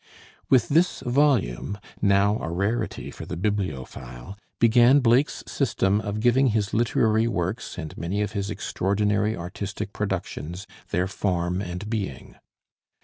With 0.49 0.69
this 0.69 1.01
volume 1.05 1.77
now 2.01 2.39
a 2.41 2.49
rarity 2.49 3.11
for 3.11 3.27
the 3.27 3.37
bibliophile 3.37 4.35
began 4.57 4.99
Blake's 4.99 5.43
system 5.45 6.01
of 6.01 6.19
giving 6.21 6.47
his 6.47 6.73
literary 6.73 7.27
works 7.27 7.77
and 7.77 7.95
many 7.99 8.23
of 8.23 8.31
his 8.31 8.49
extraordinary 8.49 9.37
artistic 9.37 9.93
productions 9.93 10.65
their 10.89 11.05
form 11.07 11.61
and 11.61 11.87
being. 11.87 12.35